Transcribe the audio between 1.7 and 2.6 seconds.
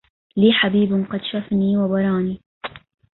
وبراني